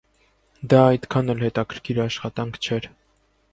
[0.73, 2.91] Դա այդքան էլ հետաքրքիր աշխատանք չէր։